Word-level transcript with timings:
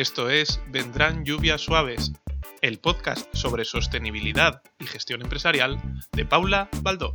Esto 0.00 0.30
es 0.30 0.62
Vendrán 0.68 1.26
lluvias 1.26 1.60
suaves, 1.60 2.12
el 2.62 2.78
podcast 2.78 3.28
sobre 3.34 3.66
sostenibilidad 3.66 4.62
y 4.78 4.86
gestión 4.86 5.20
empresarial 5.20 5.78
de 6.12 6.24
Paula 6.24 6.70
Baldó. 6.80 7.14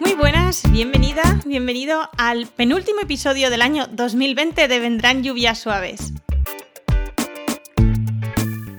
Muy 0.00 0.14
buenas, 0.14 0.62
bienvenida, 0.72 1.42
bienvenido 1.44 2.08
al 2.16 2.46
penúltimo 2.46 3.00
episodio 3.02 3.50
del 3.50 3.60
año 3.60 3.86
2020 3.88 4.66
de 4.66 4.80
Vendrán 4.80 5.22
lluvias 5.22 5.58
suaves. 5.58 6.14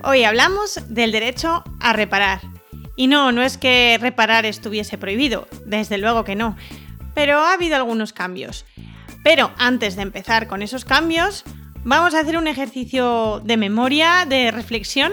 Hoy 0.04 0.24
hablamos 0.24 0.80
del 0.90 1.12
derecho 1.12 1.64
a 1.80 1.94
reparar. 1.94 2.42
Y 2.96 3.06
no, 3.06 3.32
no 3.32 3.44
es 3.44 3.60
que 3.60 4.00
reparar 4.02 4.48
estuviese 4.48 4.98
prohibido, 4.98 5.48
desde 5.64 6.00
luego 6.00 6.24
que 6.24 6.36
no, 6.36 6.58
pero 7.14 7.38
ha 7.38 7.54
habido 7.54 7.76
algunos 7.76 8.14
cambios. 8.14 8.66
Pero 9.28 9.52
antes 9.58 9.98
de 9.98 10.04
empezar 10.04 10.48
con 10.48 10.62
esos 10.62 10.86
cambios, 10.86 11.44
vamos 11.84 12.14
a 12.14 12.22
hacer 12.22 12.38
un 12.38 12.48
ejercicio 12.48 13.42
de 13.44 13.58
memoria, 13.58 14.26
de 14.26 14.52
reflexión, 14.52 15.12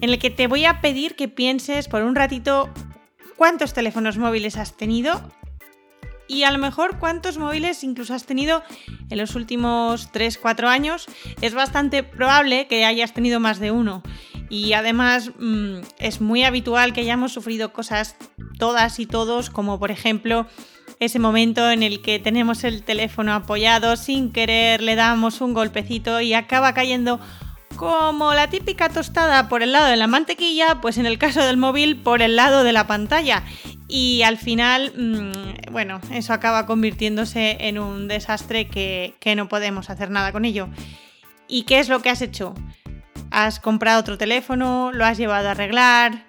en 0.00 0.08
el 0.08 0.18
que 0.18 0.30
te 0.30 0.46
voy 0.46 0.64
a 0.64 0.80
pedir 0.80 1.14
que 1.14 1.28
pienses 1.28 1.86
por 1.86 2.04
un 2.04 2.14
ratito 2.14 2.70
cuántos 3.36 3.74
teléfonos 3.74 4.16
móviles 4.16 4.56
has 4.56 4.78
tenido 4.78 5.30
y 6.26 6.44
a 6.44 6.52
lo 6.52 6.58
mejor 6.58 6.98
cuántos 6.98 7.36
móviles 7.36 7.84
incluso 7.84 8.14
has 8.14 8.24
tenido 8.24 8.62
en 9.10 9.18
los 9.18 9.34
últimos 9.34 10.10
3-4 10.10 10.66
años. 10.66 11.04
Es 11.42 11.52
bastante 11.52 12.02
probable 12.02 12.66
que 12.66 12.86
hayas 12.86 13.12
tenido 13.12 13.40
más 13.40 13.58
de 13.58 13.72
uno. 13.72 14.02
Y 14.48 14.72
además 14.72 15.32
mm, 15.38 15.80
es 15.98 16.22
muy 16.22 16.44
habitual 16.44 16.94
que 16.94 17.02
hayamos 17.02 17.34
sufrido 17.34 17.74
cosas 17.74 18.16
todas 18.58 18.98
y 19.00 19.04
todos, 19.04 19.50
como 19.50 19.78
por 19.78 19.90
ejemplo 19.90 20.46
ese 21.00 21.18
momento 21.18 21.70
en 21.70 21.82
el 21.82 22.00
que 22.00 22.18
tenemos 22.18 22.64
el 22.64 22.82
teléfono 22.82 23.34
apoyado, 23.34 23.96
sin 23.96 24.32
querer 24.32 24.82
le 24.82 24.94
damos 24.94 25.40
un 25.40 25.54
golpecito 25.54 26.20
y 26.20 26.34
acaba 26.34 26.74
cayendo 26.74 27.20
como 27.76 28.34
la 28.34 28.48
típica 28.48 28.88
tostada 28.88 29.48
por 29.48 29.62
el 29.62 29.72
lado 29.72 29.88
de 29.88 29.96
la 29.96 30.06
mantequilla, 30.06 30.80
pues 30.80 30.98
en 30.98 31.06
el 31.06 31.18
caso 31.18 31.44
del 31.44 31.56
móvil 31.56 31.96
por 31.96 32.22
el 32.22 32.36
lado 32.36 32.64
de 32.64 32.72
la 32.72 32.86
pantalla. 32.86 33.42
Y 33.88 34.22
al 34.22 34.38
final, 34.38 34.92
mm, 34.96 35.72
bueno, 35.72 36.00
eso 36.12 36.32
acaba 36.32 36.66
convirtiéndose 36.66 37.56
en 37.60 37.78
un 37.78 38.08
desastre 38.08 38.68
que, 38.68 39.14
que 39.20 39.34
no 39.34 39.48
podemos 39.48 39.90
hacer 39.90 40.10
nada 40.10 40.32
con 40.32 40.44
ello. 40.44 40.68
¿Y 41.48 41.64
qué 41.64 41.78
es 41.80 41.88
lo 41.88 42.00
que 42.00 42.10
has 42.10 42.22
hecho? 42.22 42.54
Has 43.30 43.60
comprado 43.60 44.00
otro 44.00 44.16
teléfono, 44.16 44.92
lo 44.92 45.04
has 45.04 45.18
llevado 45.18 45.48
a 45.48 45.52
arreglar, 45.52 46.24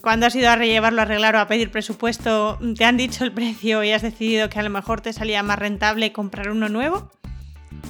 cuando 0.00 0.26
has 0.26 0.34
ido 0.34 0.50
a 0.50 0.56
rellevarlo, 0.56 1.00
a 1.00 1.04
arreglar 1.04 1.36
o 1.36 1.40
a 1.40 1.46
pedir 1.46 1.70
presupuesto, 1.70 2.58
te 2.76 2.84
han 2.84 2.96
dicho 2.96 3.24
el 3.24 3.32
precio 3.34 3.82
y 3.84 3.92
has 3.92 4.02
decidido 4.02 4.48
que 4.48 4.58
a 4.58 4.62
lo 4.62 4.70
mejor 4.70 5.00
te 5.00 5.12
salía 5.12 5.42
más 5.42 5.58
rentable 5.58 6.12
comprar 6.12 6.50
uno 6.50 6.68
nuevo, 6.68 7.10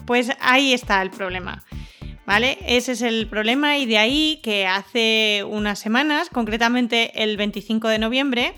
pues 0.06 0.30
ahí 0.41 0.72
está 0.72 1.02
el 1.02 1.11
problema. 1.11 1.64
¿Vale? 2.27 2.56
Ese 2.67 2.92
es 2.92 3.02
el 3.02 3.27
problema 3.28 3.77
y 3.77 3.84
de 3.84 3.98
ahí 3.98 4.41
que 4.42 4.67
hace 4.67 5.45
unas 5.47 5.78
semanas, 5.78 6.30
concretamente 6.30 7.22
el 7.22 7.36
25 7.36 7.89
de 7.89 7.98
noviembre, 7.98 8.55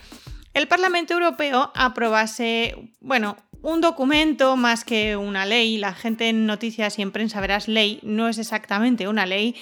el 0.55 0.69
Parlamento 0.69 1.15
Europeo 1.15 1.73
aprobase, 1.75 2.77
bueno, 3.01 3.37
un 3.63 3.81
documento 3.81 4.57
más 4.57 4.85
que 4.85 5.17
una 5.17 5.45
ley. 5.45 5.79
La 5.79 5.93
gente 5.93 6.29
en 6.29 6.47
noticias 6.47 6.99
y 6.99 7.03
en 7.03 7.11
prensa 7.11 7.41
verás 7.41 7.67
ley, 7.67 7.99
no 8.03 8.29
es 8.29 8.39
exactamente 8.39 9.09
una 9.09 9.27
ley, 9.27 9.57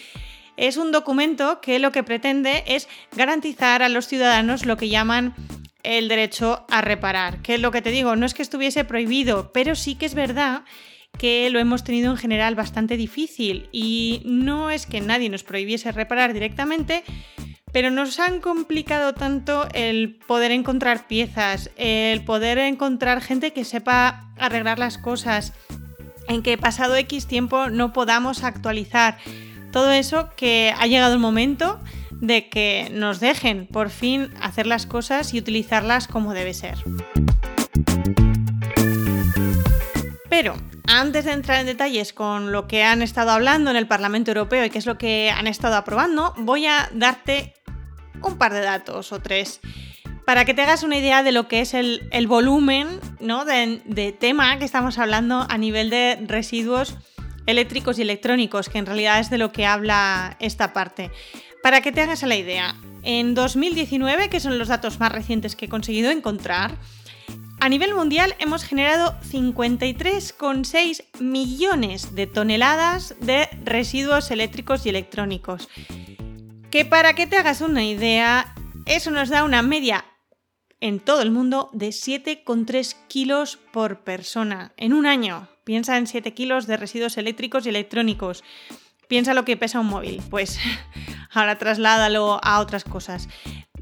es 0.56 0.76
un 0.76 0.92
documento 0.92 1.60
que 1.60 1.78
lo 1.78 1.92
que 1.92 2.02
pretende 2.02 2.64
es 2.66 2.88
garantizar 3.16 3.82
a 3.82 3.88
los 3.88 4.06
ciudadanos 4.06 4.66
lo 4.66 4.76
que 4.76 4.88
llaman 4.88 5.34
el 5.82 6.08
derecho 6.08 6.64
a 6.70 6.80
reparar. 6.80 7.42
Que 7.42 7.54
es 7.54 7.60
lo 7.60 7.70
que 7.70 7.82
te 7.82 7.90
digo, 7.90 8.16
no 8.16 8.26
es 8.26 8.34
que 8.34 8.42
estuviese 8.42 8.84
prohibido, 8.84 9.52
pero 9.52 9.74
sí 9.74 9.94
que 9.94 10.06
es 10.06 10.14
verdad 10.14 10.64
que 11.18 11.48
lo 11.50 11.60
hemos 11.60 11.84
tenido 11.84 12.10
en 12.10 12.16
general 12.16 12.54
bastante 12.54 12.96
difícil 12.96 13.68
y 13.70 14.22
no 14.24 14.70
es 14.70 14.86
que 14.86 15.00
nadie 15.00 15.30
nos 15.30 15.44
prohibiese 15.44 15.92
reparar 15.92 16.32
directamente, 16.32 17.04
pero 17.72 17.90
nos 17.90 18.18
han 18.18 18.40
complicado 18.40 19.14
tanto 19.14 19.68
el 19.74 20.16
poder 20.26 20.50
encontrar 20.50 21.06
piezas, 21.06 21.70
el 21.76 22.24
poder 22.24 22.58
encontrar 22.58 23.20
gente 23.20 23.52
que 23.52 23.64
sepa 23.64 24.28
arreglar 24.38 24.78
las 24.78 24.98
cosas, 24.98 25.52
en 26.28 26.42
que 26.42 26.58
pasado 26.58 26.96
X 26.96 27.26
tiempo 27.26 27.68
no 27.68 27.92
podamos 27.92 28.42
actualizar 28.44 29.18
todo 29.74 29.90
eso 29.90 30.30
que 30.36 30.72
ha 30.78 30.86
llegado 30.86 31.14
el 31.14 31.18
momento 31.18 31.80
de 32.12 32.48
que 32.48 32.92
nos 32.92 33.18
dejen 33.18 33.66
por 33.66 33.90
fin 33.90 34.32
hacer 34.40 34.68
las 34.68 34.86
cosas 34.86 35.34
y 35.34 35.38
utilizarlas 35.40 36.06
como 36.06 36.32
debe 36.32 36.54
ser. 36.54 36.78
Pero 40.30 40.54
antes 40.86 41.24
de 41.24 41.32
entrar 41.32 41.58
en 41.58 41.66
detalles 41.66 42.12
con 42.12 42.52
lo 42.52 42.68
que 42.68 42.84
han 42.84 43.02
estado 43.02 43.32
hablando 43.32 43.72
en 43.72 43.76
el 43.76 43.88
Parlamento 43.88 44.30
Europeo 44.30 44.64
y 44.64 44.70
qué 44.70 44.78
es 44.78 44.86
lo 44.86 44.96
que 44.96 45.32
han 45.36 45.48
estado 45.48 45.74
aprobando, 45.74 46.34
voy 46.36 46.66
a 46.66 46.88
darte 46.94 47.54
un 48.22 48.38
par 48.38 48.52
de 48.52 48.60
datos 48.60 49.10
o 49.10 49.18
tres 49.18 49.60
para 50.24 50.44
que 50.44 50.54
te 50.54 50.62
hagas 50.62 50.84
una 50.84 50.98
idea 50.98 51.24
de 51.24 51.32
lo 51.32 51.48
que 51.48 51.60
es 51.60 51.74
el, 51.74 52.00
volumen 52.28 53.00
¿no? 53.18 53.44
de, 53.44 53.82
de 53.86 54.12
tema 54.12 54.56
que 54.60 54.64
estamos 54.64 54.98
hablando 54.98 55.44
a 55.50 55.58
nivel 55.58 55.90
de 55.90 56.16
residuos 56.28 56.96
eléctricos 57.46 57.98
y 57.98 58.02
electrónicos, 58.02 58.68
que 58.68 58.78
en 58.78 58.86
realidad 58.86 59.20
es 59.20 59.30
de 59.30 59.38
lo 59.38 59.52
que 59.52 59.66
habla 59.66 60.36
esta 60.40 60.72
parte. 60.72 61.10
Para 61.62 61.80
que 61.80 61.92
te 61.92 62.00
hagas 62.02 62.22
la 62.22 62.36
idea, 62.36 62.76
en 63.02 63.34
2019, 63.34 64.28
que 64.28 64.40
son 64.40 64.58
los 64.58 64.68
datos 64.68 65.00
más 65.00 65.12
recientes 65.12 65.56
que 65.56 65.66
he 65.66 65.68
conseguido 65.68 66.10
encontrar, 66.10 66.78
a 67.60 67.68
nivel 67.68 67.94
mundial 67.94 68.34
hemos 68.40 68.64
generado 68.64 69.18
53,6 69.30 71.04
millones 71.20 72.14
de 72.14 72.26
toneladas 72.26 73.14
de 73.20 73.48
residuos 73.64 74.30
eléctricos 74.30 74.84
y 74.84 74.90
electrónicos. 74.90 75.68
Que 76.70 76.84
para 76.84 77.14
que 77.14 77.26
te 77.26 77.38
hagas 77.38 77.62
una 77.62 77.84
idea, 77.84 78.54
eso 78.84 79.10
nos 79.10 79.30
da 79.30 79.44
una 79.44 79.62
media 79.62 80.04
en 80.80 81.00
todo 81.00 81.22
el 81.22 81.30
mundo 81.30 81.70
de 81.72 81.88
7,3 81.88 82.96
kilos 83.08 83.56
por 83.72 84.04
persona 84.04 84.74
en 84.76 84.92
un 84.92 85.06
año. 85.06 85.48
Piensa 85.64 85.96
en 85.96 86.06
7 86.06 86.34
kilos 86.34 86.66
de 86.66 86.76
residuos 86.76 87.16
eléctricos 87.16 87.66
y 87.66 87.70
electrónicos. 87.70 88.44
Piensa 89.08 89.34
lo 89.34 89.44
que 89.44 89.56
pesa 89.56 89.80
un 89.80 89.86
móvil. 89.86 90.22
Pues 90.30 90.58
ahora 91.30 91.58
trasládalo 91.58 92.40
a 92.42 92.60
otras 92.60 92.84
cosas. 92.84 93.28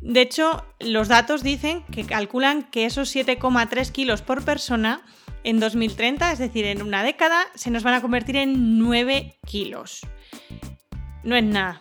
De 0.01 0.21
hecho, 0.21 0.65
los 0.81 1.09
datos 1.09 1.43
dicen 1.43 1.85
que 1.93 2.05
calculan 2.05 2.65
que 2.65 2.87
esos 2.87 3.15
7,3 3.15 3.93
kilos 3.93 4.21
por 4.23 4.45
persona 4.45 5.03
en 5.45 5.61
2030, 5.61 6.33
es 6.33 6.39
decir, 6.39 6.65
en 6.65 6.83
una 6.83 7.03
década, 7.03 7.47
se 7.55 7.71
nos 7.71 7.83
van 7.83 7.95
a 7.95 8.01
convertir 8.01 8.37
en 8.37 8.79
9 8.79 9.37
kilos. 9.47 10.01
No 11.23 11.37
es 11.37 11.45
nada. 11.45 11.81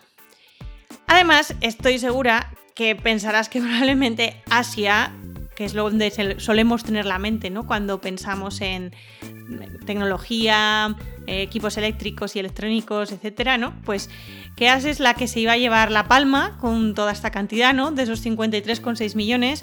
Además, 1.06 1.54
estoy 1.60 1.98
segura 1.98 2.52
que 2.74 2.96
pensarás 2.96 3.48
que 3.48 3.60
probablemente 3.60 4.40
Asia, 4.50 5.12
que 5.62 5.66
es 5.66 5.74
donde 5.74 6.40
solemos 6.40 6.82
tener 6.82 7.06
la 7.06 7.20
mente, 7.20 7.48
¿no? 7.48 7.68
Cuando 7.68 8.00
pensamos 8.00 8.60
en 8.60 8.92
tecnología, 9.86 10.96
eh, 11.28 11.42
equipos 11.42 11.76
eléctricos 11.76 12.34
y 12.34 12.40
electrónicos, 12.40 13.12
etcétera, 13.12 13.58
¿no? 13.58 13.72
Pues 13.84 14.10
Asia 14.56 14.90
es 14.90 14.98
la 14.98 15.14
que 15.14 15.28
se 15.28 15.38
iba 15.38 15.52
a 15.52 15.56
llevar 15.56 15.92
la 15.92 16.08
palma 16.08 16.58
con 16.60 16.96
toda 16.96 17.12
esta 17.12 17.30
cantidad, 17.30 17.72
¿no? 17.74 17.92
De 17.92 18.02
esos 18.02 18.24
53,6 18.26 19.14
millones. 19.14 19.62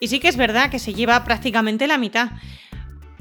Y 0.00 0.08
sí 0.08 0.18
que 0.18 0.26
es 0.26 0.36
verdad 0.36 0.68
que 0.68 0.80
se 0.80 0.94
lleva 0.94 1.22
prácticamente 1.22 1.86
la 1.86 1.96
mitad. 1.96 2.30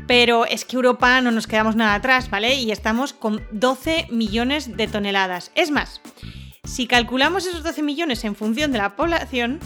Pero 0.07 0.47
es 0.47 0.65
que 0.65 0.77
Europa 0.77 1.21
no 1.21 1.29
nos 1.29 1.45
quedamos 1.45 1.75
nada 1.75 1.93
atrás, 1.93 2.31
¿vale? 2.31 2.55
Y 2.55 2.71
estamos 2.71 3.13
con 3.13 3.43
12 3.51 4.07
millones 4.09 4.75
de 4.75 4.87
toneladas. 4.87 5.51
Es 5.53 5.69
más, 5.69 6.01
si 6.63 6.87
calculamos 6.87 7.45
esos 7.45 7.61
12 7.61 7.83
millones 7.83 8.23
en 8.23 8.35
función 8.35 8.71
de 8.71 8.79
la 8.79 8.95
población, 8.95 9.59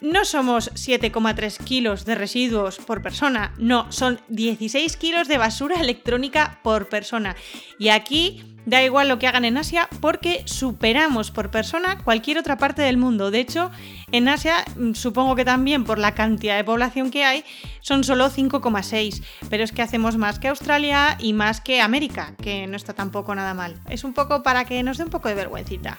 no 0.00 0.24
somos 0.24 0.72
7,3 0.74 1.58
kilos 1.64 2.04
de 2.04 2.14
residuos 2.14 2.78
por 2.78 3.02
persona, 3.02 3.52
no, 3.58 3.90
son 3.90 4.20
16 4.28 4.96
kilos 4.96 5.28
de 5.28 5.38
basura 5.38 5.80
electrónica 5.80 6.60
por 6.62 6.88
persona. 6.88 7.36
Y 7.78 7.88
aquí 7.88 8.56
da 8.66 8.82
igual 8.82 9.08
lo 9.08 9.18
que 9.18 9.26
hagan 9.26 9.44
en 9.44 9.56
Asia 9.56 9.88
porque 10.00 10.42
superamos 10.44 11.30
por 11.30 11.50
persona 11.50 11.98
cualquier 12.02 12.38
otra 12.38 12.58
parte 12.58 12.82
del 12.82 12.98
mundo. 12.98 13.30
De 13.30 13.40
hecho, 13.40 13.70
en 14.12 14.28
Asia, 14.28 14.64
mm, 14.76 14.92
supongo 14.94 15.36
que 15.36 15.44
también 15.44 15.84
por 15.84 15.98
la 15.98 16.14
cantidad 16.14 16.56
de 16.56 16.64
población 16.64 17.10
que 17.10 17.24
hay, 17.24 17.44
son 17.80 18.04
solo 18.04 18.28
5,6. 18.28 19.22
Pero 19.48 19.64
es 19.64 19.72
que 19.72 19.82
hacemos 19.82 20.16
más 20.16 20.38
que 20.38 20.48
Australia 20.48 21.16
y 21.18 21.32
más 21.32 21.60
que 21.60 21.80
América, 21.80 22.34
que 22.42 22.66
no 22.66 22.76
está 22.76 22.92
tampoco 22.92 23.34
nada 23.34 23.54
mal. 23.54 23.80
Es 23.88 24.04
un 24.04 24.12
poco 24.12 24.42
para 24.42 24.64
que 24.64 24.82
nos 24.82 24.98
dé 24.98 25.04
un 25.04 25.10
poco 25.10 25.28
de 25.28 25.36
vergüencita. 25.36 25.98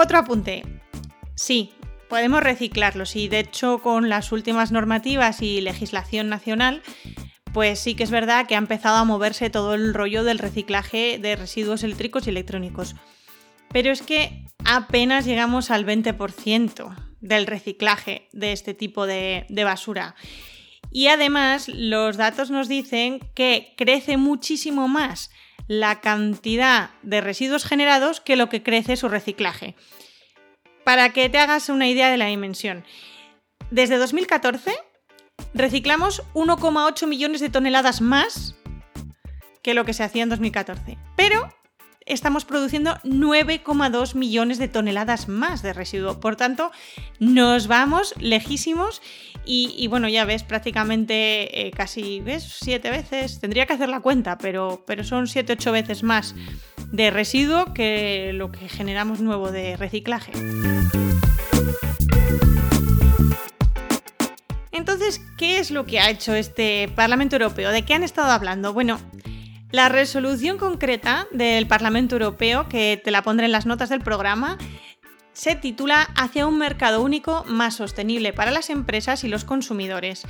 Otro 0.00 0.18
apunte. 0.18 0.62
Sí, 1.34 1.72
podemos 2.08 2.40
reciclarlos 2.40 3.16
y 3.16 3.26
de 3.26 3.40
hecho 3.40 3.80
con 3.80 4.08
las 4.08 4.30
últimas 4.30 4.70
normativas 4.70 5.42
y 5.42 5.60
legislación 5.60 6.28
nacional, 6.28 6.82
pues 7.52 7.80
sí 7.80 7.96
que 7.96 8.04
es 8.04 8.12
verdad 8.12 8.46
que 8.46 8.54
ha 8.54 8.58
empezado 8.58 8.98
a 8.98 9.04
moverse 9.04 9.50
todo 9.50 9.74
el 9.74 9.92
rollo 9.92 10.22
del 10.22 10.38
reciclaje 10.38 11.18
de 11.20 11.34
residuos 11.34 11.82
eléctricos 11.82 12.28
y 12.28 12.30
electrónicos. 12.30 12.94
Pero 13.72 13.90
es 13.90 14.02
que 14.02 14.44
apenas 14.64 15.24
llegamos 15.24 15.72
al 15.72 15.84
20% 15.84 16.94
del 17.20 17.48
reciclaje 17.48 18.28
de 18.32 18.52
este 18.52 18.74
tipo 18.74 19.04
de, 19.04 19.46
basura. 19.50 20.14
Y 20.92 21.08
además 21.08 21.66
los 21.66 22.16
datos 22.16 22.52
nos 22.52 22.68
dicen 22.68 23.18
que 23.34 23.74
crece 23.76 24.16
muchísimo 24.16 24.86
más 24.86 25.32
la 25.68 26.00
cantidad 26.00 26.90
de 27.02 27.20
residuos 27.20 27.64
generados 27.64 28.20
que 28.20 28.36
lo 28.36 28.48
que 28.48 28.62
crece 28.62 28.96
su 28.96 29.08
reciclaje. 29.08 29.76
Para 30.84 31.10
que 31.10 31.28
te 31.28 31.38
hagas 31.38 31.68
una 31.68 31.86
idea 31.86 32.10
de 32.10 32.16
la 32.16 32.26
dimensión. 32.26 32.84
Desde 33.70 33.98
2014 33.98 34.72
reciclamos 35.54 36.22
1,8 36.34 37.06
millones 37.06 37.40
de 37.40 37.50
toneladas 37.50 38.00
más 38.00 38.56
que 39.62 39.74
lo 39.74 39.84
que 39.84 39.92
se 39.92 40.02
hacía 40.02 40.22
en 40.22 40.30
2014. 40.30 40.96
Pero 41.16 41.52
estamos 42.06 42.44
produciendo 42.44 42.96
9,2 43.04 44.14
millones 44.14 44.58
de 44.58 44.68
toneladas 44.68 45.28
más 45.28 45.62
de 45.62 45.72
residuo. 45.72 46.20
Por 46.20 46.36
tanto, 46.36 46.70
nos 47.18 47.66
vamos 47.68 48.14
lejísimos 48.18 49.02
y, 49.50 49.86
bueno, 49.86 50.08
ya 50.08 50.26
ves, 50.26 50.42
prácticamente 50.42 51.66
eh, 51.66 51.70
casi, 51.70 52.20
¿ves? 52.20 52.58
Siete 52.60 52.90
veces, 52.90 53.40
tendría 53.40 53.64
que 53.64 53.72
hacer 53.72 53.88
la 53.88 54.00
cuenta, 54.00 54.36
pero, 54.36 54.84
pero 54.86 55.04
son 55.04 55.26
7, 55.26 55.54
8 55.54 55.72
veces 55.72 56.02
más 56.02 56.34
de 56.92 57.10
residuo 57.10 57.72
que 57.72 58.32
lo 58.34 58.52
que 58.52 58.68
generamos 58.68 59.20
nuevo 59.20 59.50
de 59.50 59.76
reciclaje. 59.76 60.32
Entonces, 64.72 65.20
¿qué 65.36 65.58
es 65.58 65.70
lo 65.70 65.86
que 65.86 66.00
ha 66.00 66.10
hecho 66.10 66.34
este 66.34 66.88
Parlamento 66.94 67.36
Europeo? 67.36 67.70
¿De 67.70 67.84
qué 67.84 67.94
han 67.94 68.02
estado 68.02 68.30
hablando? 68.30 68.72
Bueno, 68.72 68.98
la 69.70 69.88
resolución 69.88 70.58
concreta 70.58 71.26
del 71.30 71.66
Parlamento 71.66 72.14
Europeo, 72.14 72.68
que 72.68 73.00
te 73.02 73.10
la 73.10 73.22
pondré 73.22 73.46
en 73.46 73.52
las 73.52 73.66
notas 73.66 73.88
del 73.88 74.00
programa, 74.00 74.58
se 75.32 75.54
titula 75.54 76.02
Hacia 76.16 76.46
un 76.46 76.58
mercado 76.58 77.00
único 77.00 77.44
más 77.46 77.76
sostenible 77.76 78.32
para 78.32 78.50
las 78.50 78.70
empresas 78.70 79.22
y 79.22 79.28
los 79.28 79.44
consumidores. 79.44 80.24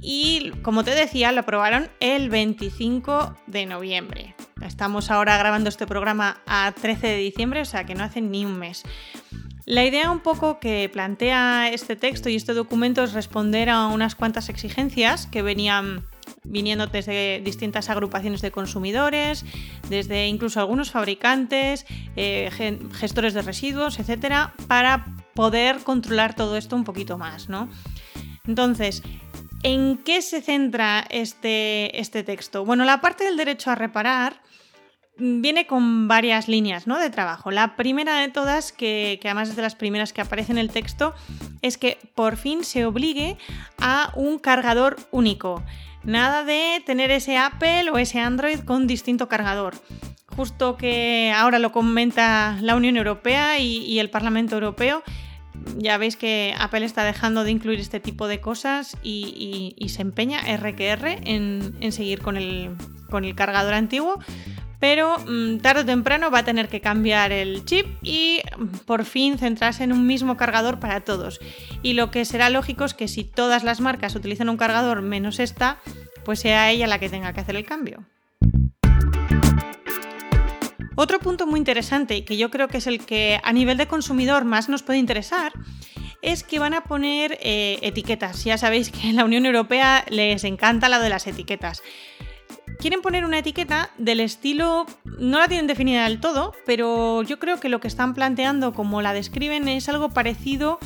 Y 0.00 0.52
como 0.62 0.84
te 0.84 0.94
decía, 0.94 1.32
lo 1.32 1.40
aprobaron 1.40 1.90
el 2.00 2.30
25 2.30 3.36
de 3.46 3.66
noviembre. 3.66 4.34
Estamos 4.62 5.10
ahora 5.10 5.36
grabando 5.36 5.68
este 5.68 5.86
programa 5.86 6.40
a 6.46 6.72
13 6.72 7.08
de 7.08 7.16
diciembre, 7.16 7.60
o 7.60 7.66
sea 7.66 7.84
que 7.84 7.94
no 7.94 8.04
hace 8.04 8.22
ni 8.22 8.46
un 8.46 8.58
mes. 8.58 8.84
La 9.66 9.84
idea 9.84 10.10
un 10.10 10.20
poco 10.20 10.60
que 10.60 10.88
plantea 10.90 11.68
este 11.70 11.94
texto 11.94 12.30
y 12.30 12.36
este 12.36 12.54
documento 12.54 13.04
es 13.04 13.12
responder 13.12 13.68
a 13.68 13.88
unas 13.88 14.14
cuantas 14.14 14.48
exigencias 14.48 15.26
que 15.26 15.42
venían 15.42 16.06
viniendo 16.44 16.86
desde 16.86 17.40
distintas 17.44 17.90
agrupaciones 17.90 18.40
de 18.40 18.50
consumidores, 18.50 19.44
desde 19.88 20.26
incluso 20.26 20.60
algunos 20.60 20.90
fabricantes, 20.90 21.86
eh, 22.16 22.50
gestores 22.92 23.34
de 23.34 23.42
residuos, 23.42 23.98
etcétera, 23.98 24.54
para 24.66 25.06
poder 25.34 25.78
controlar 25.80 26.34
todo 26.34 26.56
esto 26.56 26.76
un 26.76 26.84
poquito 26.84 27.18
más, 27.18 27.48
¿no? 27.48 27.68
Entonces, 28.46 29.02
¿en 29.62 29.98
qué 29.98 30.22
se 30.22 30.40
centra 30.40 31.04
este, 31.10 32.00
este 32.00 32.22
texto? 32.22 32.64
Bueno, 32.64 32.84
la 32.84 33.00
parte 33.00 33.24
del 33.24 33.36
derecho 33.36 33.70
a 33.70 33.74
reparar 33.74 34.40
viene 35.18 35.66
con 35.66 36.08
varias 36.08 36.48
líneas 36.48 36.86
¿no? 36.86 36.98
de 36.98 37.10
trabajo. 37.10 37.50
La 37.50 37.76
primera 37.76 38.20
de 38.20 38.28
todas, 38.28 38.72
que, 38.72 39.18
que, 39.20 39.28
además 39.28 39.50
es 39.50 39.56
de 39.56 39.62
las 39.62 39.74
primeras 39.74 40.12
que 40.12 40.20
aparece 40.20 40.52
en 40.52 40.58
el 40.58 40.70
texto, 40.70 41.14
es 41.60 41.76
que 41.76 41.98
por 42.14 42.36
fin 42.36 42.64
se 42.64 42.86
obligue 42.86 43.36
a 43.78 44.12
un 44.16 44.38
cargador 44.38 44.96
único. 45.10 45.62
Nada 46.04 46.44
de 46.44 46.82
tener 46.84 47.10
ese 47.10 47.36
Apple 47.36 47.90
o 47.90 47.98
ese 47.98 48.20
Android 48.20 48.60
con 48.60 48.86
distinto 48.86 49.28
cargador. 49.28 49.74
Justo 50.26 50.76
que 50.76 51.32
ahora 51.34 51.58
lo 51.58 51.72
comenta 51.72 52.58
la 52.60 52.76
Unión 52.76 52.96
Europea 52.96 53.58
y, 53.58 53.98
el 53.98 54.08
Parlamento 54.08 54.54
Europeo, 54.54 55.02
ya 55.76 55.98
veis 55.98 56.16
que 56.16 56.54
Apple 56.58 56.84
está 56.84 57.02
dejando 57.02 57.42
de 57.42 57.50
incluir 57.50 57.80
este 57.80 57.98
tipo 57.98 58.28
de 58.28 58.40
cosas 58.40 58.96
y, 59.02 59.74
se 59.88 60.02
empeña 60.02 60.40
RQR 60.56 61.06
en, 61.24 61.76
en 61.80 61.92
seguir 61.92 62.20
con 62.20 62.36
el, 62.36 62.76
con 63.10 63.24
el 63.24 63.34
cargador 63.34 63.74
antiguo 63.74 64.18
pero 64.80 65.18
mm, 65.18 65.58
tarde 65.58 65.82
o 65.82 65.86
temprano 65.86 66.30
va 66.30 66.40
a 66.40 66.44
tener 66.44 66.68
que 66.68 66.80
cambiar 66.80 67.32
el 67.32 67.64
chip 67.64 67.86
y 68.02 68.40
mm, 68.56 68.86
por 68.86 69.04
fin 69.04 69.38
centrarse 69.38 69.84
en 69.84 69.92
un 69.92 70.06
mismo 70.06 70.36
cargador 70.36 70.78
para 70.78 71.00
todos. 71.00 71.40
Y 71.82 71.94
lo 71.94 72.10
que 72.10 72.24
será 72.24 72.50
lógico 72.50 72.84
es 72.84 72.94
que 72.94 73.08
si 73.08 73.24
todas 73.24 73.64
las 73.64 73.80
marcas 73.80 74.14
utilizan 74.14 74.48
un 74.48 74.56
cargador 74.56 75.02
menos 75.02 75.38
esta, 75.38 75.78
pues 76.24 76.40
sea 76.40 76.70
ella 76.70 76.86
la 76.86 76.98
que 76.98 77.08
tenga 77.08 77.32
que 77.32 77.40
hacer 77.40 77.56
el 77.56 77.64
cambio. 77.64 78.04
Otro 81.00 81.20
punto 81.20 81.46
muy 81.46 81.60
interesante 81.60 82.16
y 82.16 82.22
que 82.22 82.36
yo 82.36 82.50
creo 82.50 82.66
que 82.66 82.78
es 82.78 82.88
el 82.88 83.04
que 83.04 83.40
a 83.44 83.52
nivel 83.52 83.76
de 83.76 83.86
consumidor 83.86 84.44
más 84.44 84.68
nos 84.68 84.82
puede 84.82 84.98
interesar 84.98 85.52
es 86.22 86.42
que 86.42 86.58
van 86.58 86.74
a 86.74 86.82
poner 86.82 87.38
eh, 87.40 87.78
etiquetas. 87.82 88.42
Ya 88.42 88.58
sabéis 88.58 88.90
que 88.90 89.08
en 89.08 89.14
la 89.14 89.24
Unión 89.24 89.46
Europea 89.46 90.04
les 90.08 90.42
encanta 90.42 90.88
lo 90.88 90.98
de 90.98 91.08
las 91.08 91.28
etiquetas 91.28 91.84
quieren 92.78 93.02
poner 93.02 93.24
una 93.24 93.38
etiqueta 93.38 93.90
del 93.98 94.20
estilo, 94.20 94.86
no 95.18 95.38
la 95.38 95.48
tienen 95.48 95.66
definida 95.66 96.04
del 96.04 96.20
todo, 96.20 96.54
pero 96.64 97.22
yo 97.22 97.38
creo 97.38 97.58
que 97.60 97.68
lo 97.68 97.80
que 97.80 97.88
están 97.88 98.14
planteando 98.14 98.72
como 98.72 99.02
la 99.02 99.12
describen 99.12 99.68
es 99.68 99.88
algo 99.88 100.10
parecido 100.10 100.78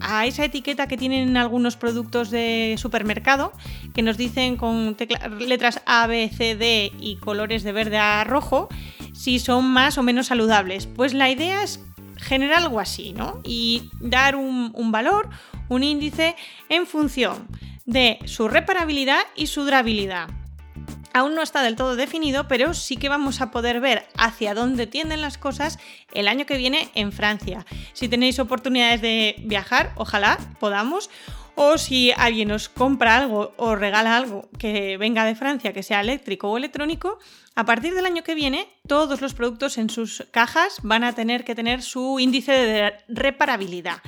a 0.00 0.26
esa 0.26 0.44
etiqueta 0.44 0.88
que 0.88 0.98
tienen 0.98 1.36
algunos 1.36 1.76
productos 1.76 2.30
de 2.30 2.74
supermercado, 2.78 3.52
que 3.94 4.02
nos 4.02 4.16
dicen 4.16 4.56
con 4.56 4.96
letras 5.38 5.80
A, 5.86 6.06
B, 6.06 6.30
C, 6.36 6.56
D 6.56 6.92
y 7.00 7.16
colores 7.16 7.62
de 7.62 7.72
verde 7.72 7.96
a 7.96 8.22
rojo, 8.24 8.68
si 9.14 9.38
son 9.38 9.64
más 9.64 9.96
o 9.96 10.02
menos 10.02 10.26
saludables. 10.26 10.86
Pues 10.86 11.14
la 11.14 11.30
idea 11.30 11.62
es 11.62 11.80
generar 12.18 12.58
algo 12.58 12.80
así, 12.80 13.12
¿no? 13.12 13.40
Y 13.44 13.90
dar 14.00 14.36
un, 14.36 14.70
un 14.74 14.92
valor, 14.92 15.30
un 15.68 15.82
índice 15.82 16.36
en 16.68 16.86
función 16.86 17.46
de 17.86 18.18
su 18.26 18.48
reparabilidad 18.48 19.20
y 19.34 19.46
su 19.46 19.62
durabilidad 19.62 20.28
aún 21.16 21.34
no 21.34 21.40
está 21.40 21.62
del 21.62 21.76
todo 21.76 21.96
definido, 21.96 22.46
pero 22.46 22.74
sí 22.74 22.98
que 22.98 23.08
vamos 23.08 23.40
a 23.40 23.50
poder 23.50 23.80
ver 23.80 24.06
hacia 24.18 24.52
dónde 24.52 24.86
tienden 24.86 25.22
las 25.22 25.38
cosas 25.38 25.78
el 26.12 26.28
año 26.28 26.44
que 26.44 26.58
viene 26.58 26.90
en 26.94 27.10
Francia. 27.10 27.64
Si 27.94 28.06
tenéis 28.06 28.38
oportunidades 28.38 29.00
de 29.00 29.36
viajar, 29.38 29.92
ojalá 29.96 30.38
podamos. 30.60 31.08
O 31.54 31.78
si 31.78 32.12
alguien 32.18 32.52
os 32.52 32.68
compra 32.68 33.16
algo 33.16 33.54
o 33.56 33.76
regala 33.76 34.14
algo 34.14 34.50
que 34.58 34.98
venga 34.98 35.24
de 35.24 35.34
Francia, 35.34 35.72
que 35.72 35.82
sea 35.82 36.02
eléctrico 36.02 36.50
o 36.50 36.58
electrónico, 36.58 37.18
a 37.54 37.64
partir 37.64 37.94
del 37.94 38.04
año 38.04 38.22
que 38.22 38.34
viene 38.34 38.68
todos 38.86 39.22
los 39.22 39.32
productos 39.32 39.78
en 39.78 39.88
sus 39.88 40.26
cajas 40.32 40.80
van 40.82 41.02
a 41.02 41.14
tener 41.14 41.44
que 41.44 41.54
tener 41.54 41.80
su 41.80 42.20
índice 42.20 42.52
de 42.52 42.92
reparabilidad. 43.08 44.02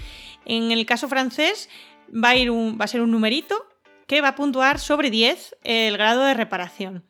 En 0.44 0.73
el 0.73 0.85
caso 0.85 1.09
francés 1.09 1.71
va 2.12 2.30
a, 2.30 2.37
ir 2.37 2.52
va 2.52 2.85
a 2.85 2.88
ser 2.88 3.00
un 3.00 3.12
numerito 3.12 3.67
que 4.08 4.20
va 4.20 4.28
a 4.28 4.34
puntuar 4.34 4.80
sobre 4.80 5.10
10 5.10 5.56
el 5.62 5.96
grado 5.96 6.24
de 6.24 6.34
reparación. 6.34 7.04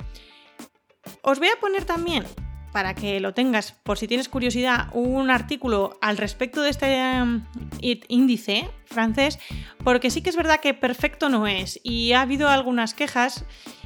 Os 1.23 1.39
voy 1.39 1.49
a 1.49 1.61
poner 1.61 1.85
también, 1.85 2.25
para 2.73 2.95
que 2.95 3.21
lo 3.21 3.33
tengas, 3.33 3.73
por 3.73 3.97
si 3.97 4.07
tienes 4.09 4.29
curiosidad, 4.29 4.89
un 4.93 5.31
artículo 5.31 5.97
al 6.03 6.19
respecto 6.19 6.61
de 6.61 6.71
este 6.71 7.23
um, 7.23 7.45
índice 7.81 8.69
francés, 8.85 9.39
porque 9.85 10.11
sí 10.11 10.23
que 10.23 10.31
es 10.31 10.37
verdad 10.37 10.61
que 10.61 10.75
perfecto 10.75 11.29
no 11.29 11.47
es 11.47 11.81
y 11.83 12.13
ha 12.13 12.21
habido 12.21 12.49
algunas 12.49 12.93
quejas 12.93 13.45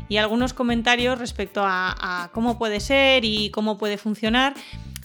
y 0.09 0.17
algunos 0.17 0.55
comentarios 0.55 1.19
respecto 1.19 1.63
a 1.65 2.31
cómo 2.33 2.59
puede 2.59 2.81
ser 2.81 3.25
y 3.25 3.51
cómo 3.51 3.79
puede 3.79 3.99
funcionar. 3.99 4.55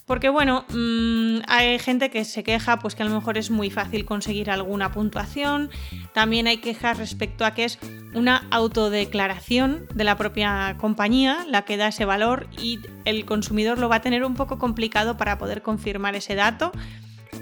Porque 0.08 0.30
bueno, 0.30 0.64
mm, 0.70 1.40
hay 1.48 1.78
gente 1.80 2.10
que 2.10 2.24
se 2.24 2.42
queja 2.42 2.80
pues 2.80 2.96
que 2.96 3.04
a 3.04 3.06
lo 3.06 3.14
mejor 3.14 3.38
es 3.38 3.52
muy 3.52 3.70
fácil 3.70 4.06
conseguir 4.06 4.50
alguna 4.50 4.94
puntuación. 4.94 5.70
También 6.14 6.48
hay 6.48 6.58
quejas 6.58 6.98
respecto 6.98 7.44
a 7.46 7.52
que 7.52 7.66
es 7.66 7.78
una 8.16 8.48
autodeclaración 8.50 9.86
de 9.94 10.06
la 10.06 10.16
propia 10.16 10.78
compañía 10.80 11.46
la 11.50 11.64
que 11.66 11.76
da 11.76 11.90
ese 11.90 12.06
valor 12.06 12.48
y 12.58 12.80
el 13.04 13.26
consumidor 13.26 13.80
lo 13.80 13.90
va 13.90 13.98
a 13.98 14.02
tener 14.02 14.24
un 14.24 14.36
poco 14.36 14.58
complicado 14.58 15.18
para 15.18 15.38
poder 15.38 15.62
confirmar 15.62 16.16
ese 16.16 16.36
dato. 16.36 16.72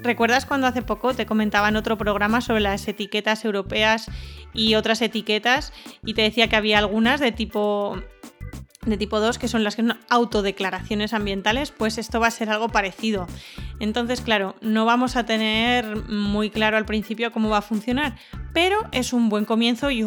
¿Recuerdas 0.02 0.44
cuando 0.44 0.66
hace 0.66 0.82
poco 0.82 1.14
te 1.14 1.24
comentaba 1.24 1.68
en 1.68 1.76
otro 1.76 1.96
programa 1.96 2.40
sobre 2.40 2.60
las 2.60 2.86
etiquetas 2.88 3.44
europeas 3.44 4.10
y 4.52 4.74
otras 4.74 5.02
etiquetas 5.02 5.72
y 6.04 6.14
te 6.14 6.22
decía 6.22 6.48
que 6.48 6.56
había 6.56 6.78
algunas 6.78 7.20
de 7.20 7.30
tipo 7.30 8.02
de 8.86 8.96
tipo 8.96 9.20
2, 9.20 9.38
que 9.38 9.48
son 9.48 9.64
las 9.64 9.76
que 9.76 9.82
son 9.82 9.98
autodeclaraciones 10.08 11.12
ambientales, 11.12 11.70
pues 11.70 11.98
esto 11.98 12.20
va 12.20 12.28
a 12.28 12.30
ser 12.30 12.50
algo 12.50 12.68
parecido. 12.68 13.26
Entonces, 13.80 14.20
claro, 14.20 14.56
no 14.60 14.84
vamos 14.84 15.16
a 15.16 15.26
tener 15.26 15.96
muy 16.08 16.50
claro 16.50 16.76
al 16.76 16.86
principio 16.86 17.32
cómo 17.32 17.48
va 17.48 17.58
a 17.58 17.62
funcionar, 17.62 18.16
pero 18.52 18.78
es 18.92 19.12
un 19.12 19.28
buen 19.28 19.44
comienzo 19.44 19.90
y, 19.90 20.04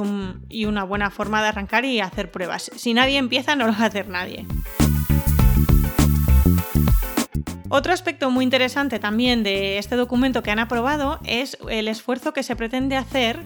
y 0.49 0.65
una 0.65 0.83
buena 0.83 1.11
forma 1.11 1.41
de 1.41 1.49
arrancar 1.49 1.85
y 1.85 1.99
hacer 1.99 2.31
pruebas. 2.31 2.71
Si 2.75 2.93
nadie 2.93 3.17
empieza, 3.17 3.55
no 3.55 3.67
lo 3.67 3.73
va 3.73 3.83
a 3.83 3.85
hacer 3.85 4.07
nadie. 4.07 4.45
Otro 7.71 7.93
aspecto 7.93 8.31
muy 8.31 8.43
interesante 8.43 8.97
también 8.97 9.43
de 9.43 9.77
este 9.77 9.95
documento 9.95 10.41
que 10.41 10.49
han 10.49 10.57
aprobado 10.57 11.19
es 11.23 11.55
el 11.69 11.87
esfuerzo 11.87 12.33
que 12.33 12.41
se 12.41 12.55
pretende 12.55 12.95
hacer 12.95 13.43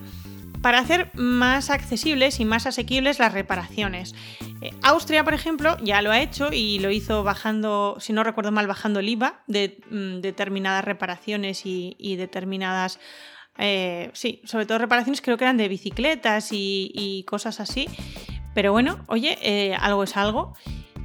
para 0.63 0.79
hacer 0.79 1.12
más 1.13 1.70
accesibles 1.70 2.39
y 2.39 2.46
más 2.46 2.65
asequibles 2.65 3.20
las 3.20 3.34
reparaciones. 3.34 4.15
Eh, 4.62 4.72
Austria, 4.82 5.25
por 5.25 5.34
ejemplo, 5.34 5.77
ya 5.84 6.01
lo 6.01 6.10
ha 6.10 6.22
hecho 6.22 6.53
y 6.53 6.79
lo 6.79 6.89
hizo 6.89 7.22
bajando, 7.22 7.98
si 8.00 8.13
no 8.13 8.24
recuerdo 8.24 8.53
mal, 8.53 8.65
bajando 8.65 9.01
el 9.01 9.10
IVA 9.10 9.43
de 9.48 9.77
mm, 9.91 10.22
determinadas 10.22 10.86
reparaciones 10.86 11.63
y, 11.65 12.15
determinadas 12.15 13.01
eh, 13.58 14.10
sí, 14.13 14.41
sobre 14.46 14.65
todo 14.65 14.77
reparaciones 14.77 15.22
creo 15.22 15.38
que 15.38 15.43
eran 15.43 15.58
de 15.58 15.67
bicicletas 15.67 16.50
y, 16.53 17.25
cosas 17.27 17.60
así. 17.60 17.89
Pero 18.55 18.72
bueno, 18.72 19.03
oye, 19.08 19.38
eh, 19.41 19.75
algo 19.75 20.03
es 20.03 20.15
algo. 20.15 20.53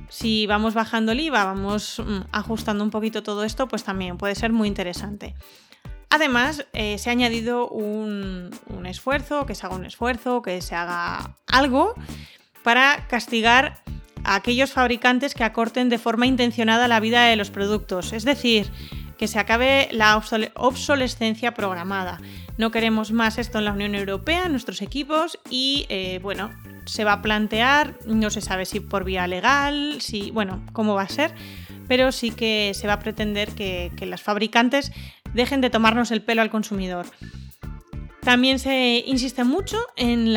Si 0.08 0.46
vamos 0.46 0.74
bajando 0.74 1.10
el 1.10 1.18
IVA, 1.18 1.44
vamos 1.44 1.98
mm, 1.98 2.28
ajustando 2.30 2.84
un 2.84 2.90
poquito 2.90 3.24
todo 3.24 3.42
esto, 3.42 3.66
pues 3.66 3.82
también 3.82 4.18
puede 4.18 4.36
ser 4.36 4.52
muy 4.52 4.68
interesante. 4.68 5.34
Además, 6.10 6.66
eh, 6.72 6.96
se 6.98 7.10
ha 7.10 7.12
añadido 7.12 7.68
un, 7.68 8.50
esfuerzo, 8.86 9.44
que 9.44 9.54
se 9.54 9.66
haga 9.66 9.76
un 9.76 9.84
esfuerzo, 9.84 10.40
que 10.40 10.62
se 10.62 10.74
haga 10.74 11.36
algo 11.46 11.94
para 12.62 13.06
castigar 13.08 13.82
a 14.24 14.36
aquellos 14.36 14.72
fabricantes 14.72 15.34
que 15.34 15.44
acorten 15.44 15.90
de 15.90 15.98
forma 15.98 16.26
intencionada 16.26 16.88
la 16.88 17.00
vida 17.00 17.24
de 17.24 17.36
los 17.36 17.50
productos. 17.50 18.14
Es 18.14 18.24
decir, 18.24 18.70
que 19.18 19.28
se 19.28 19.38
acabe 19.38 19.88
la 19.90 20.16
obsolescencia 20.54 21.52
programada. 21.52 22.20
No 22.56 22.70
queremos 22.70 23.12
más 23.12 23.36
esto 23.36 23.58
en 23.58 23.66
la 23.66 23.72
Unión 23.72 23.94
Europea, 23.94 24.46
en 24.46 24.52
nuestros 24.52 24.80
equipos, 24.80 25.38
y 25.50 25.84
eh, 25.90 26.20
bueno, 26.22 26.50
se 26.86 27.04
va 27.04 27.12
a 27.14 27.22
plantear, 27.22 27.98
no 28.06 28.30
se 28.30 28.40
sabe 28.40 28.64
si 28.64 28.80
por 28.80 29.04
vía 29.04 29.26
legal, 29.26 30.00
si, 30.00 30.30
bueno, 30.30 30.64
cómo 30.72 30.94
va 30.94 31.02
a 31.02 31.08
ser, 31.08 31.34
pero 31.86 32.12
sí 32.12 32.30
que 32.30 32.72
se 32.74 32.86
va 32.86 32.94
a 32.94 32.98
pretender 32.98 33.50
que 33.54 34.06
las 34.06 34.22
fabricantes 34.22 34.92
dejen 35.35 35.61
de 35.61 35.70
tomarnos 35.70 36.11
el 36.11 36.23
pelo 36.23 36.42
al 36.42 36.50
consumidor. 36.50 37.06
También 38.28 38.58
se 38.58 39.02
insiste 39.06 39.42
mucho 39.42 39.78
en, 39.97 40.35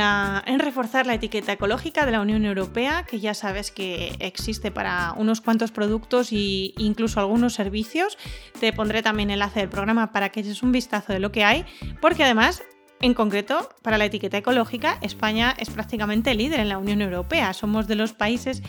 reforzar 0.60 1.05
la 1.05 1.15
etiqueta 1.15 1.51
ecológica 1.51 2.05
de 2.05 2.13
la 2.13 2.21
Unión 2.21 2.45
Europea, 2.45 3.05
que 3.05 3.19
ya 3.19 3.33
sabes 3.33 3.69
que 3.69 4.15
existe 4.19 4.71
para 4.71 5.13
unos 5.17 5.41
cuantos 5.41 5.71
productos 5.71 6.31
e 6.31 6.74
incluso 6.77 7.19
algunos 7.19 7.53
servicios. 7.53 8.17
Te 8.62 8.71
pondré 8.71 9.01
también 9.01 9.29
enlace 9.29 9.60
del 9.60 9.67
programa 9.67 10.13
para 10.13 10.29
que 10.29 10.39
eches 10.39 10.63
un 10.63 10.71
vistazo 10.71 11.12
de 11.12 11.19
lo 11.19 11.33
que 11.33 11.43
hay, 11.43 11.65
porque 12.00 12.24
además 12.24 12.63
en 13.01 13.13
concreto, 13.15 13.67
para 13.81 13.98
la 13.98 14.05
etiqueta 14.05 14.38
ecológica, 14.38 15.00
España 15.01 15.55
es 15.57 15.69
prácticamente 15.71 16.36
líder 16.36 16.60
en 16.60 16.69
la 16.69 16.77
Unión 16.77 17.01
Europea. 17.01 17.51
Somos 17.53 17.88
de 17.88 17.95
los 17.95 18.13
países 18.13 18.62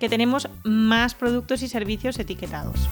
que 0.00 0.08
tenemos 0.08 0.48
más 0.64 1.14
productos 1.14 1.62
y 1.62 1.68
servicios 1.68 2.18
etiquetados. 2.18 2.88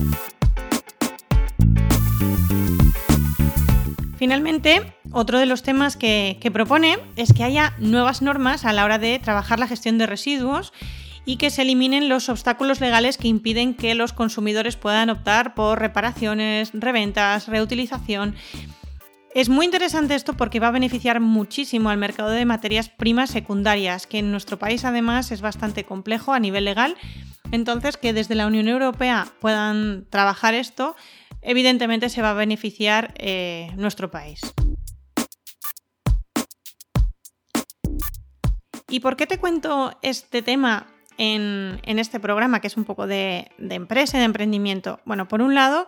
Finalmente, 4.23 4.95
otro 5.11 5.41
de 5.41 5.47
los 5.47 5.65
temas 5.65 5.97
que, 5.97 6.39
propone 6.53 6.97
es 7.17 7.33
que 7.33 7.43
haya 7.43 7.75
nuevas 7.79 8.23
normas 8.23 8.65
a 8.65 8.73
la 8.73 8.85
hora 8.85 8.99
de 8.99 9.19
trabajar 9.19 9.59
la 9.59 9.67
gestión 9.67 9.99
de 9.99 10.07
residuos 10.07 10.73
y 11.25 11.39
que 11.39 11.51
se 11.51 11.63
eliminen 11.63 12.09
los 12.09 12.29
obstáculos 12.29 12.81
legales 12.81 13.19
que 13.19 13.27
impiden 13.27 13.75
que 13.75 13.97
los 13.97 14.13
consumidores 14.13 14.77
puedan 14.77 15.11
optar 15.11 15.57
por 15.57 15.81
reparaciones, 15.81 16.71
reventas, 16.73 17.49
reutilización. 17.49 18.37
Es 19.35 19.49
muy 19.49 19.65
interesante 19.67 20.15
esto 20.15 20.35
porque 20.35 20.61
va 20.61 20.69
a 20.69 20.71
beneficiar 20.71 21.19
muchísimo 21.19 21.91
al 21.91 21.99
mercado 21.99 22.31
de 22.31 22.45
materias 22.45 22.91
primas 22.91 23.29
secundarias, 23.29 24.07
que 24.07 24.21
en 24.21 24.31
nuestro 24.31 24.57
país 24.57 24.85
además 24.85 25.33
es 25.33 25.41
bastante 25.41 25.83
complejo 25.83 26.33
a 26.33 26.39
nivel 26.39 26.65
legal. 26.65 26.97
Entonces, 27.51 27.97
que 27.97 28.13
desde 28.13 28.37
la 28.37 28.47
Unión 28.47 28.69
Europea 28.69 29.27
puedan 29.41 30.07
trabajar 30.11 30.55
esto 30.55 30.95
evidentemente 31.43 32.09
se 32.09 32.23
va 32.23 32.31
a 32.31 32.35
beneficiar 32.35 33.13
eh, 33.19 33.71
nuestro 33.77 34.11
país. 34.11 34.41
¿Y 38.89 39.01
por 39.01 39.17
qué 39.17 39.27
te 39.27 39.39
cuento 39.39 39.99
este 40.03 40.43
tema 40.43 40.87
en, 41.19 41.81
este 41.85 42.21
programa, 42.21 42.61
que 42.61 42.67
es 42.67 42.77
un 42.77 42.85
poco 42.85 43.07
de, 43.07 43.51
de 43.59 43.75
empresa, 43.75 44.19
de 44.19 44.25
emprendimiento? 44.25 45.01
Bueno, 45.05 45.29
por 45.29 45.41
un 45.41 45.55
lado, 45.55 45.87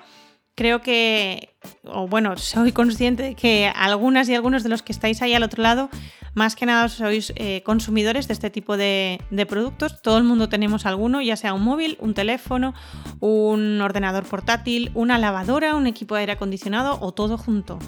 creo 0.55 0.81
que, 0.81 1.55
o 1.85 2.09
bueno, 2.09 2.37
soy 2.37 2.73
consciente 2.73 3.23
de 3.23 3.35
que 3.35 3.71
algunas 3.75 4.29
y 4.29 4.35
algunos 4.35 4.63
de 4.63 4.71
los 4.71 4.83
que 4.83 4.93
estáis 4.93 5.21
ahí 5.23 5.35
al 5.35 5.43
otro 5.43 5.63
lado, 5.63 5.91
más 6.35 6.57
que 6.57 6.67
nada 6.67 6.89
sois 6.89 7.33
eh, 7.37 7.63
consumidores 7.63 8.29
de 8.29 8.35
este 8.35 8.51
tipo 8.51 8.77
de, 8.77 9.21
productos. 9.49 10.03
Todo 10.03 10.19
el 10.19 10.25
mundo 10.25 10.49
tenemos 10.49 10.87
alguno, 10.87 11.23
ya 11.23 11.37
sea 11.37 11.55
un 11.55 11.63
móvil, 11.63 11.97
un 12.01 12.15
teléfono, 12.15 12.75
un 13.21 13.81
ordenador 13.81 14.25
portátil, 14.25 14.91
una 14.95 15.19
lavadora, 15.19 15.77
un 15.77 15.87
equipo 15.87 16.15
de 16.15 16.21
aire 16.21 16.33
acondicionado 16.33 16.99
o 17.01 17.13
todo 17.13 17.39
junto. 17.39 17.79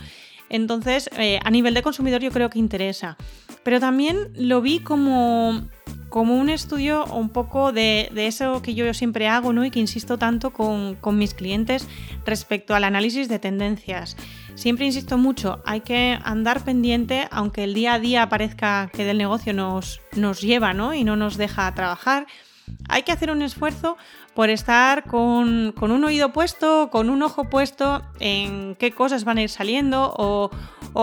Entonces, 0.49 1.11
eh, 1.19 1.41
a 1.45 1.51
nivel 1.51 1.75
de 1.75 1.83
consumidor 1.83 2.21
yo 2.21 2.31
creo 2.31 2.51
que 2.51 2.59
interesa. 2.59 3.17
Pero 3.65 3.81
también 3.81 4.31
lo 4.37 4.61
vi 4.61 4.79
como 4.79 5.63
como 6.09 6.39
un 6.39 6.49
estudio 6.49 7.05
un 7.07 7.29
poco 7.29 7.73
de, 7.73 8.11
eso 8.15 8.63
que 8.63 8.75
yo 8.75 8.93
siempre 8.95 9.29
hago 9.29 9.53
¿no? 9.53 9.65
y 9.65 9.71
que 9.71 9.81
insisto 9.81 10.19
tanto 10.19 10.51
con, 10.51 10.97
mis 11.19 11.35
clientes 11.35 11.87
respecto 12.25 12.75
al 12.75 12.85
análisis 12.85 13.29
de 13.29 13.39
tendencias. 13.39 14.17
Siempre 14.57 14.87
insisto 14.87 15.19
mucho, 15.19 15.61
hay 15.67 15.83
que 15.83 16.19
andar 16.25 16.65
pendiente, 16.65 17.29
aunque 17.31 17.65
el 17.65 17.75
día 17.75 17.93
a 17.93 17.99
día 17.99 18.29
parezca 18.31 18.91
que 18.91 19.05
del 19.05 19.19
negocio 19.19 19.53
nos, 19.53 20.01
nos 20.17 20.41
lleva 20.41 20.73
¿no? 20.73 20.95
y 20.95 21.05
no 21.05 21.15
nos 21.15 21.37
deja 21.37 21.73
trabajar. 21.75 22.27
Hay 22.89 23.03
que 23.03 23.13
hacer 23.13 23.31
un 23.31 23.43
esfuerzo 23.43 23.99
por 24.35 24.49
estar 24.49 25.05
con, 25.05 25.75
un 25.79 26.05
oído 26.05 26.33
puesto, 26.33 26.89
con 26.91 27.11
un 27.11 27.23
ojo 27.23 27.51
puesto 27.51 28.03
en 28.19 28.77
qué 28.77 28.93
cosas 28.93 29.25
van 29.25 29.37
a 29.37 29.43
ir 29.43 29.51
saliendo 29.51 30.15
o, 30.17 30.51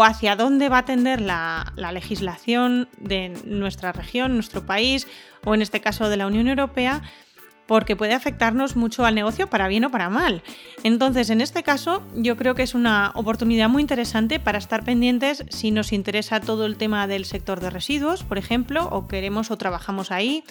hacia 0.03 0.35
dónde 0.35 0.67
va 0.67 0.79
a 0.79 0.85
tender 0.85 1.21
la, 1.21 1.73
la, 1.75 1.91
legislación 1.91 2.89
de 2.97 3.39
nuestra 3.45 3.91
región, 3.91 4.33
nuestro 4.33 4.65
país 4.65 5.07
o 5.45 5.53
en 5.53 5.61
este 5.61 5.79
caso 5.79 6.09
de 6.09 6.17
la 6.17 6.25
Unión 6.25 6.47
Europea 6.47 7.03
porque 7.67 7.95
puede 7.95 8.13
afectarnos 8.13 8.75
mucho 8.75 9.05
al 9.05 9.15
negocio 9.15 9.47
para 9.47 9.67
bien 9.67 9.85
o 9.85 9.91
para 9.91 10.09
mal. 10.09 10.43
Entonces, 10.83 11.29
en 11.29 11.41
este 11.41 11.63
caso, 11.63 12.03
yo 12.15 12.35
creo 12.35 12.55
que 12.55 12.63
es 12.63 12.73
una 12.73 13.11
oportunidad 13.15 13.69
muy 13.69 13.81
interesante 13.81 14.39
para 14.39 14.57
estar 14.57 14.83
pendientes 14.83 15.45
si 15.49 15.71
nos 15.71 15.93
interesa 15.93 16.39
todo 16.39 16.65
el 16.65 16.77
tema 16.77 17.07
del 17.07 17.25
sector 17.25 17.59
de 17.59 17.69
residuos, 17.69 18.23
por 18.23 18.37
ejemplo, 18.37 18.87
o 18.91 19.07
queremos 19.07 19.51
o 19.51 19.57
trabajamos 19.57 20.11
ahí, 20.11 20.43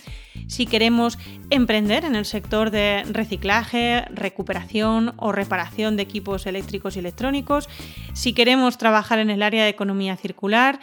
si 0.48 0.66
queremos 0.66 1.18
emprender 1.50 2.04
en 2.04 2.16
el 2.16 2.24
sector 2.24 2.70
de 2.70 3.04
reciclaje, 3.10 4.04
recuperación 4.10 5.14
o 5.16 5.32
reparación 5.32 5.96
de 5.96 6.02
equipos 6.02 6.46
eléctricos 6.46 6.96
y 6.96 7.00
electrónicos, 7.00 7.68
si 8.14 8.32
queremos 8.32 8.78
trabajar 8.78 9.18
en 9.18 9.30
el 9.30 9.42
área 9.42 9.64
de 9.64 9.70
economía 9.70 10.16
circular, 10.16 10.80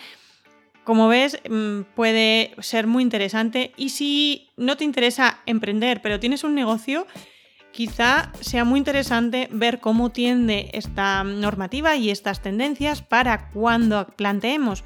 como 0.89 1.08
ves, 1.08 1.38
mm, 1.48 1.81
puede 1.93 2.55
ser 2.62 2.88
muy 2.88 3.03
interesante. 3.03 3.74
Y 3.77 3.89
si 3.89 4.50
no 4.58 4.75
te 4.75 4.86
interesa 4.86 5.38
emprender, 5.46 6.01
pero 6.01 6.19
tienes 6.19 6.43
un 6.43 6.55
negocio, 6.55 7.05
quizá 7.72 8.31
sea 8.41 8.63
muy 8.63 8.79
interesante 8.79 9.50
ver 9.51 9.81
cómo 9.81 10.10
tiende 10.10 10.72
esta 10.74 11.24
normativa 11.24 11.96
y 11.96 12.10
estas 12.10 12.41
tendencias 12.41 13.03
para 13.03 13.51
cuando 13.51 14.08
planteemos 14.15 14.84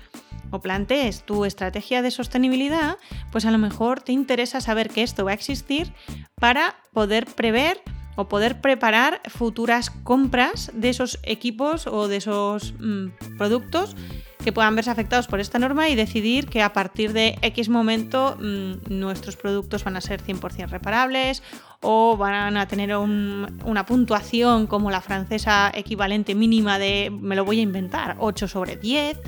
o 0.51 0.59
plantees 0.59 1.23
tu 1.23 1.45
estrategia 1.45 2.01
de 2.01 2.11
sostenibilidad, 2.11 2.97
pues 3.31 3.45
a 3.45 3.51
lo 3.51 3.57
mejor 3.57 4.01
te 4.01 4.11
interesa 4.11 4.59
saber 4.59 4.89
que 4.89 5.03
esto 5.03 5.23
va 5.23 5.31
a 5.31 5.35
existir 5.35 5.93
para 6.35 6.75
poder 6.91 7.27
prever 7.27 7.81
o 8.17 8.27
poder 8.27 8.59
preparar 8.59 9.21
futuras 9.29 9.89
compras 9.89 10.69
de 10.73 10.89
esos 10.89 11.17
equipos 11.23 11.87
o 11.87 12.09
de 12.09 12.17
esos 12.17 12.73
mm, 12.77 13.37
productos 13.37 13.95
que 14.43 14.51
puedan 14.51 14.75
verse 14.75 14.91
afectados 14.91 15.27
por 15.27 15.39
esta 15.39 15.57
norma 15.57 15.89
y 15.89 15.95
decidir 15.95 16.47
que 16.47 16.61
a 16.61 16.73
partir 16.73 17.13
de 17.13 17.37
X 17.41 17.69
momento 17.69 18.37
mm, 18.39 18.73
nuestros 18.89 19.37
productos 19.37 19.83
van 19.83 19.95
a 19.95 20.01
ser 20.01 20.21
100% 20.23 20.69
reparables 20.69 21.41
o 21.81 22.17
van 22.17 22.57
a 22.57 22.67
tener 22.67 22.95
una 22.95 23.85
puntuación 23.85 24.67
como 24.67 24.91
la 24.91 25.01
francesa 25.01 25.71
equivalente 25.73 26.35
mínima 26.35 26.79
de, 26.79 27.11
me 27.11 27.35
lo 27.35 27.45
voy 27.45 27.59
a 27.59 27.61
inventar, 27.61 28.15
8 28.19 28.47
sobre 28.47 28.75
10 28.75 29.19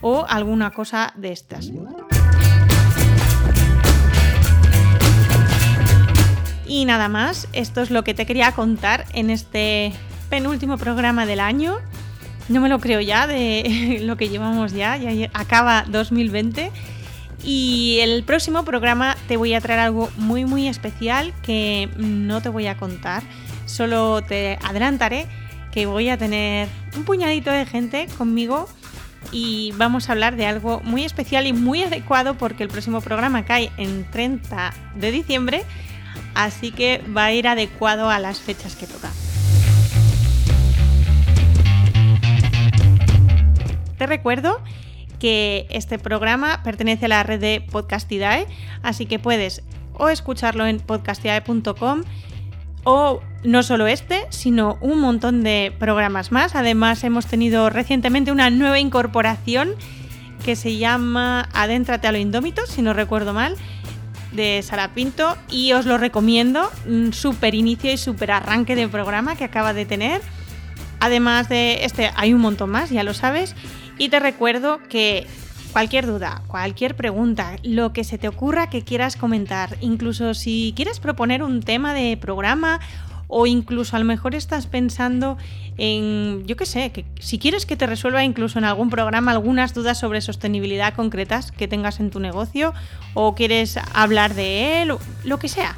o 0.00 0.26
alguna 0.28 0.70
cosa 0.70 1.12
de 1.16 1.32
estas. 1.32 1.70
Y 6.66 6.84
nada 6.86 7.08
más, 7.08 7.48
esto 7.52 7.82
es 7.82 7.90
lo 7.90 8.02
que 8.02 8.14
te 8.14 8.24
quería 8.24 8.52
contar 8.52 9.04
en 9.12 9.30
este 9.30 9.92
penúltimo 10.30 10.78
programa 10.78 11.26
del 11.26 11.40
año. 11.40 11.78
No 12.52 12.60
me 12.60 12.68
lo 12.68 12.80
creo 12.80 13.00
ya 13.00 13.26
de 13.26 14.00
lo 14.02 14.16
que 14.16 14.28
llevamos 14.28 14.72
ya, 14.72 14.98
ya 14.98 15.30
acaba 15.32 15.84
2020. 15.88 16.70
Y 17.44 17.98
el 18.02 18.22
próximo 18.24 18.64
programa 18.64 19.16
te 19.26 19.36
voy 19.38 19.54
a 19.54 19.60
traer 19.60 19.80
algo 19.80 20.10
muy 20.16 20.44
muy 20.44 20.68
especial 20.68 21.32
que 21.42 21.88
no 21.96 22.42
te 22.42 22.50
voy 22.50 22.66
a 22.66 22.76
contar. 22.76 23.22
Solo 23.64 24.20
te 24.22 24.58
adelantaré 24.62 25.26
que 25.72 25.86
voy 25.86 26.10
a 26.10 26.18
tener 26.18 26.68
un 26.94 27.04
puñadito 27.04 27.50
de 27.50 27.64
gente 27.64 28.06
conmigo 28.18 28.68
y 29.32 29.72
vamos 29.76 30.08
a 30.08 30.12
hablar 30.12 30.36
de 30.36 30.44
algo 30.44 30.82
muy 30.84 31.04
especial 31.04 31.46
y 31.46 31.54
muy 31.54 31.82
adecuado 31.82 32.34
porque 32.34 32.64
el 32.64 32.68
próximo 32.68 33.00
programa 33.00 33.46
cae 33.46 33.72
en 33.78 34.08
30 34.10 34.74
de 34.96 35.10
diciembre, 35.10 35.64
así 36.34 36.70
que 36.70 37.02
va 37.16 37.24
a 37.24 37.32
ir 37.32 37.48
adecuado 37.48 38.10
a 38.10 38.18
las 38.18 38.40
fechas 38.40 38.76
que 38.76 38.86
toca. 38.86 39.10
Te 44.02 44.06
recuerdo 44.06 44.60
que 45.20 45.68
este 45.70 45.96
programa 45.96 46.64
pertenece 46.64 47.04
a 47.04 47.08
la 47.08 47.22
red 47.22 47.38
de 47.38 47.64
Podcastidae, 47.70 48.48
así 48.82 49.06
que 49.06 49.20
puedes 49.20 49.62
o 49.94 50.08
escucharlo 50.08 50.66
en 50.66 50.80
podcastidae.com 50.80 52.02
o 52.82 53.20
no 53.44 53.62
solo 53.62 53.86
este, 53.86 54.26
sino 54.30 54.76
un 54.80 54.98
montón 54.98 55.44
de 55.44 55.72
programas 55.78 56.32
más. 56.32 56.56
Además 56.56 57.04
hemos 57.04 57.26
tenido 57.26 57.70
recientemente 57.70 58.32
una 58.32 58.50
nueva 58.50 58.80
incorporación 58.80 59.76
que 60.44 60.56
se 60.56 60.78
llama 60.78 61.48
Adéntrate 61.52 62.08
a 62.08 62.12
lo 62.12 62.18
indómito, 62.18 62.66
si 62.66 62.82
no 62.82 62.94
recuerdo 62.94 63.32
mal, 63.32 63.54
de 64.32 64.62
Sara 64.64 64.94
Pinto 64.94 65.36
y 65.48 65.74
os 65.74 65.86
lo 65.86 65.96
recomiendo, 65.96 66.68
un 66.88 67.12
súper 67.12 67.54
inicio 67.54 67.92
y 67.92 67.98
súper 67.98 68.32
arranque 68.32 68.74
de 68.74 68.88
programa 68.88 69.36
que 69.36 69.44
acaba 69.44 69.72
de 69.72 69.86
tener. 69.86 70.20
Además 70.98 71.48
de 71.48 71.84
este 71.84 72.10
hay 72.16 72.32
un 72.32 72.40
montón 72.40 72.70
más, 72.70 72.90
ya 72.90 73.04
lo 73.04 73.14
sabes, 73.14 73.54
y 74.02 74.08
te 74.08 74.18
recuerdo 74.18 74.80
que 74.88 75.28
cualquier 75.72 76.06
duda, 76.06 76.42
cualquier 76.48 76.96
pregunta, 76.96 77.54
lo 77.62 77.92
que 77.92 78.02
se 78.02 78.18
te 78.18 78.26
ocurra 78.26 78.68
que 78.68 78.82
quieras 78.82 79.14
comentar, 79.14 79.76
incluso 79.80 80.34
si 80.34 80.72
quieres 80.74 80.98
proponer 80.98 81.44
un 81.44 81.62
tema 81.62 81.94
de 81.94 82.16
programa 82.16 82.80
o 83.28 83.46
incluso 83.46 83.94
a 83.94 84.00
lo 84.00 84.04
mejor 84.04 84.34
estás 84.34 84.66
pensando 84.66 85.38
en, 85.78 86.44
yo 86.48 86.56
qué 86.56 86.66
sé, 86.66 86.90
que 86.90 87.04
si 87.20 87.38
quieres 87.38 87.64
que 87.64 87.76
te 87.76 87.86
resuelva 87.86 88.24
incluso 88.24 88.58
en 88.58 88.64
algún 88.64 88.90
programa 88.90 89.30
algunas 89.30 89.72
dudas 89.72 90.00
sobre 90.00 90.20
sostenibilidad 90.20 90.94
concretas 90.94 91.52
que 91.52 91.68
tengas 91.68 92.00
en 92.00 92.10
tu 92.10 92.18
negocio 92.18 92.74
o 93.14 93.36
quieres 93.36 93.78
hablar 93.94 94.34
de 94.34 94.82
él, 94.82 94.96
lo 95.22 95.38
que 95.38 95.48
sea. 95.48 95.76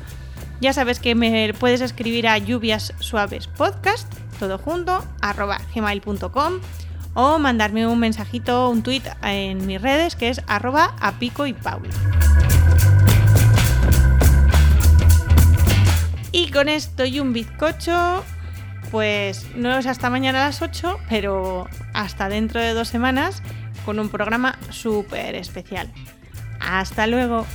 Ya 0.63 0.73
sabes 0.73 0.99
que 0.99 1.15
me 1.15 1.53
puedes 1.53 1.83
escribir 1.83 2.27
a 2.27 2.39
lluvias 2.39 2.95
suaves 3.01 3.49
podcast, 3.49 4.11
todo 4.39 4.57
junto, 4.57 5.05
arroba 5.21 5.61
gmail.com 5.75 6.61
o 7.15 7.39
mandarme 7.39 7.87
un 7.87 7.99
mensajito, 7.99 8.69
un 8.69 8.83
tweet 8.83 9.03
en 9.23 9.67
mis 9.67 9.81
redes 9.81 10.17
que 10.17 10.29
es 10.29 10.43
arroba 10.47 10.95
apico 11.01 11.47
y 11.47 11.53
paul. 11.53 11.89
Y 16.33 16.51
con 16.51 16.69
esto 16.69 17.05
y 17.05 17.21
un 17.21 17.33
bizcocho, 17.33 18.25
pues 18.91 19.47
no 19.55 19.77
es 19.79 19.87
hasta 19.87 20.11
mañana 20.11 20.43
a 20.43 20.47
las 20.47 20.63
8, 20.63 20.99
pero 21.09 21.69
hasta 21.93 22.29
dentro 22.29 22.61
de 22.61 22.75
dos 22.75 22.89
semanas 22.89 23.43
con 23.85 24.01
un 24.01 24.09
programa 24.09 24.59
súper 24.71 25.37
especial. 25.37 25.93
Hasta 26.61 27.07
luego. 27.07 27.47